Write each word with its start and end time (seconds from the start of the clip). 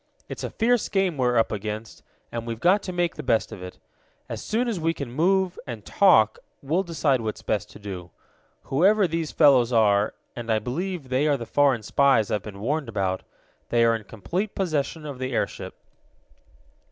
"It's 0.27 0.43
a 0.43 0.49
fierce 0.49 0.89
game 0.89 1.15
we're 1.15 1.37
up 1.37 1.51
against, 1.51 2.01
and 2.31 2.47
we've 2.47 2.59
got 2.59 2.81
to 2.81 2.91
make 2.91 3.13
the 3.17 3.21
best 3.21 3.51
of 3.51 3.61
it. 3.61 3.77
As 4.27 4.41
soon 4.41 4.67
as 4.67 4.79
we 4.79 4.95
can 4.95 5.11
move, 5.11 5.59
and 5.67 5.85
talk, 5.85 6.39
we'll 6.63 6.81
decide 6.81 7.21
what's 7.21 7.43
best 7.43 7.69
to 7.69 7.77
do. 7.77 8.09
Whoever 8.63 9.07
these 9.07 9.31
fellows 9.31 9.71
are, 9.71 10.15
and 10.35 10.51
I 10.51 10.57
believe 10.57 11.09
they 11.09 11.27
are 11.27 11.37
the 11.37 11.45
foreign 11.45 11.83
spies 11.83 12.31
I've 12.31 12.41
been 12.41 12.61
warned 12.61 12.89
about, 12.89 13.21
they 13.69 13.85
are 13.85 13.95
in 13.95 14.05
complete 14.05 14.55
possession 14.55 15.05
of 15.05 15.19
the 15.19 15.33
airship." 15.33 15.75